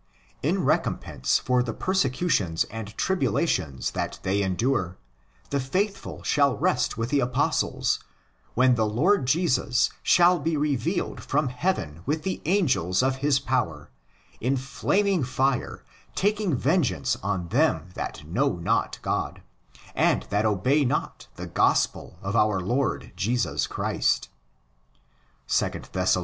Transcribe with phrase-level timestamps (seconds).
[0.41, 4.97] In recompense for the persecutions and tribulations that they endure,
[5.51, 7.99] the faithful shall rest with the Apostles,
[8.57, 13.91] ''when the Lord Jesus shall be revealed from heaven with the angels of his power,
[14.39, 15.83] in flaming fire
[16.15, 19.43] taking vengeance on them that know not God,
[19.93, 24.29] and that obey not the Gospel of our Lord Jesus Christ'
[25.47, 26.17] (2 Thess.
[26.17, 26.19] i.